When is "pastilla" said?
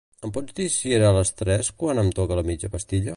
2.77-3.09